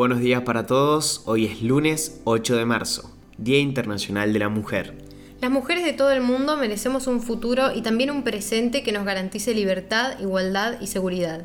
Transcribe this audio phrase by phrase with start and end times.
[0.00, 4.94] Buenos días para todos, hoy es lunes 8 de marzo, Día Internacional de la Mujer.
[5.42, 9.04] Las mujeres de todo el mundo merecemos un futuro y también un presente que nos
[9.04, 11.44] garantice libertad, igualdad y seguridad.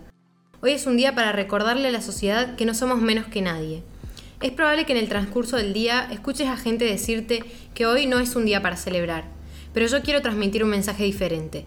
[0.61, 3.83] Hoy es un día para recordarle a la sociedad que no somos menos que nadie.
[4.39, 7.43] Es probable que en el transcurso del día escuches a gente decirte
[7.73, 9.25] que hoy no es un día para celebrar,
[9.73, 11.65] pero yo quiero transmitir un mensaje diferente.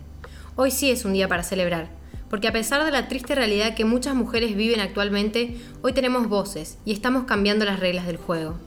[0.56, 1.90] Hoy sí es un día para celebrar,
[2.30, 6.78] porque a pesar de la triste realidad que muchas mujeres viven actualmente, hoy tenemos voces
[6.84, 8.58] y estamos cambiando las reglas del juego.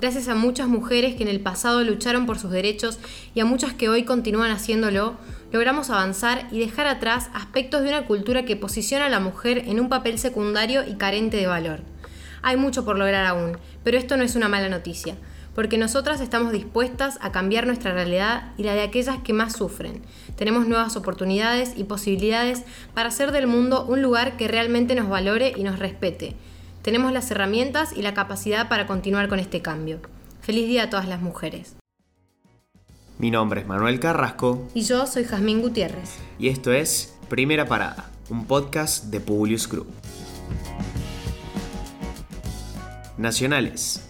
[0.00, 3.00] Gracias a muchas mujeres que en el pasado lucharon por sus derechos
[3.34, 5.16] y a muchas que hoy continúan haciéndolo,
[5.50, 9.80] logramos avanzar y dejar atrás aspectos de una cultura que posiciona a la mujer en
[9.80, 11.80] un papel secundario y carente de valor.
[12.42, 15.16] Hay mucho por lograr aún, pero esto no es una mala noticia
[15.54, 20.02] porque nosotras estamos dispuestas a cambiar nuestra realidad y la de aquellas que más sufren.
[20.36, 25.52] Tenemos nuevas oportunidades y posibilidades para hacer del mundo un lugar que realmente nos valore
[25.56, 26.36] y nos respete.
[26.82, 30.00] Tenemos las herramientas y la capacidad para continuar con este cambio.
[30.40, 31.76] Feliz día a todas las mujeres.
[33.18, 34.68] Mi nombre es Manuel Carrasco.
[34.74, 36.14] Y yo soy Jazmín Gutiérrez.
[36.38, 39.88] Y esto es Primera Parada, un podcast de Publius Group.
[43.16, 44.08] Nacionales.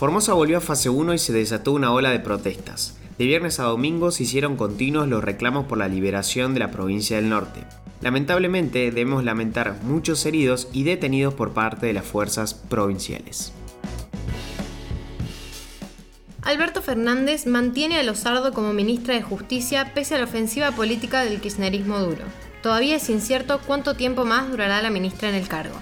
[0.00, 2.96] Formosa volvió a fase 1 y se desató una ola de protestas.
[3.18, 7.16] De viernes a domingo se hicieron continuos los reclamos por la liberación de la provincia
[7.16, 7.64] del norte.
[8.00, 13.52] Lamentablemente debemos lamentar muchos heridos y detenidos por parte de las fuerzas provinciales.
[16.40, 21.42] Alberto Fernández mantiene a Lozardo como ministra de Justicia pese a la ofensiva política del
[21.42, 22.24] kirchnerismo duro.
[22.62, 25.76] Todavía es incierto cuánto tiempo más durará la ministra en el cargo.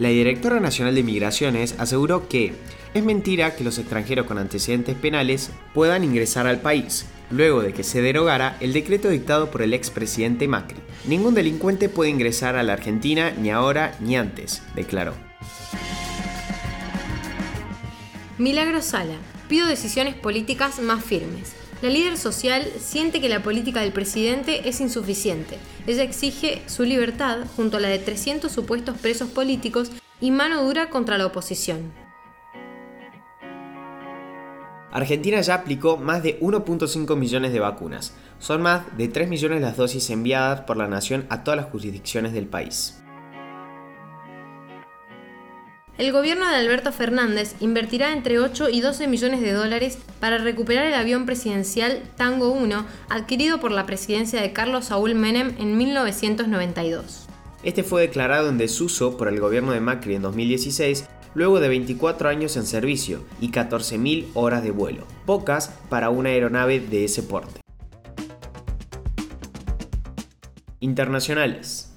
[0.00, 2.54] La directora nacional de Migraciones aseguró que
[2.94, 7.84] es mentira que los extranjeros con antecedentes penales puedan ingresar al país, luego de que
[7.84, 10.78] se derogara el decreto dictado por el expresidente Macri.
[11.04, 15.12] Ningún delincuente puede ingresar a la Argentina ni ahora ni antes, declaró.
[18.38, 19.16] Milagro Sala.
[19.50, 21.52] Pido decisiones políticas más firmes.
[21.82, 25.56] La líder social siente que la política del presidente es insuficiente.
[25.86, 30.90] Ella exige su libertad junto a la de 300 supuestos presos políticos y mano dura
[30.90, 31.90] contra la oposición.
[34.92, 38.14] Argentina ya aplicó más de 1.5 millones de vacunas.
[38.38, 42.34] Son más de 3 millones las dosis enviadas por la nación a todas las jurisdicciones
[42.34, 43.00] del país.
[46.00, 50.86] El gobierno de Alberto Fernández invertirá entre 8 y 12 millones de dólares para recuperar
[50.86, 57.26] el avión presidencial Tango 1 adquirido por la presidencia de Carlos Saúl Menem en 1992.
[57.62, 62.30] Este fue declarado en desuso por el gobierno de Macri en 2016 luego de 24
[62.30, 67.60] años en servicio y 14.000 horas de vuelo, pocas para una aeronave de ese porte.
[70.80, 71.89] Internacionales.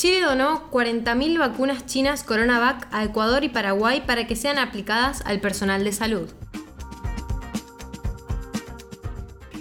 [0.00, 5.42] Chile donó 40.000 vacunas chinas CoronaVac a Ecuador y Paraguay para que sean aplicadas al
[5.42, 6.26] personal de salud.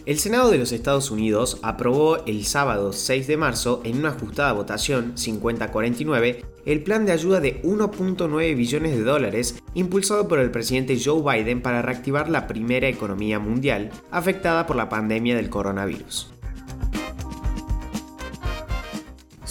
[0.05, 4.53] El Senado de los Estados Unidos aprobó el sábado 6 de marzo en una ajustada
[4.53, 10.97] votación 50-49 el plan de ayuda de 1.9 billones de dólares impulsado por el presidente
[11.03, 16.31] Joe Biden para reactivar la primera economía mundial afectada por la pandemia del coronavirus.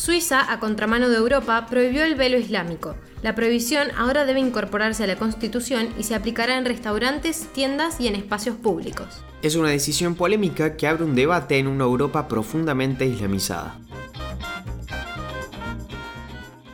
[0.08, 2.94] Suiza, a contramano de Europa, prohibió el velo islámico.
[3.20, 8.06] La prohibición ahora debe incorporarse a la Constitución y se aplicará en restaurantes, tiendas y
[8.08, 9.22] en espacios públicos.
[9.42, 13.78] Es una decisión polémica que abre un debate en una Europa profundamente islamizada.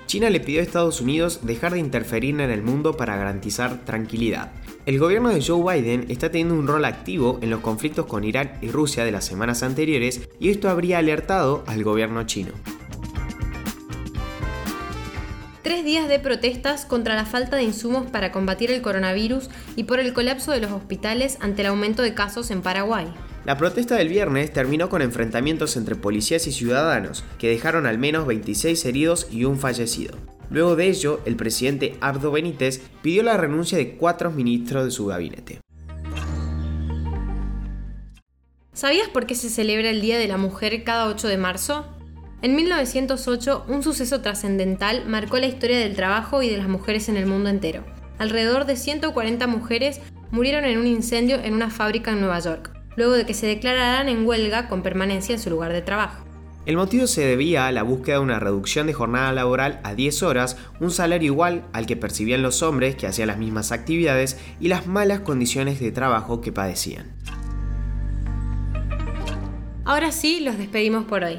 [0.07, 4.53] China le pidió a Estados Unidos dejar de interferir en el mundo para garantizar tranquilidad.
[4.87, 8.53] El gobierno de Joe Biden está teniendo un rol activo en los conflictos con Irán
[8.63, 12.53] y Rusia de las semanas anteriores y esto habría alertado al gobierno chino
[15.65, 19.99] tres días de protestas contra la falta de insumos para combatir el coronavirus y por
[19.99, 23.07] el colapso de los hospitales ante el aumento de casos en Paraguay.
[23.47, 28.27] La protesta del viernes terminó con enfrentamientos entre policías y ciudadanos, que dejaron al menos
[28.27, 30.15] 26 heridos y un fallecido.
[30.51, 35.07] Luego de ello, el presidente Abdo Benítez pidió la renuncia de cuatro ministros de su
[35.07, 35.61] gabinete.
[38.75, 41.94] ¿Sabías por qué se celebra el Día de la Mujer cada 8 de marzo?
[42.45, 47.17] En 1908, un suceso trascendental marcó la historia del trabajo y de las mujeres en
[47.17, 47.85] el mundo entero.
[48.19, 53.13] Alrededor de 140 mujeres murieron en un incendio en una fábrica en Nueva York, luego
[53.13, 56.23] de que se declararan en huelga con permanencia en su lugar de trabajo.
[56.67, 60.23] El motivo se debía a la búsqueda de una reducción de jornada laboral a 10
[60.23, 64.69] horas, un salario igual al que percibían los hombres que hacían las mismas actividades y
[64.69, 67.15] las malas condiciones de trabajo que padecían.
[69.87, 71.39] Ahora sí, los despedimos por hoy.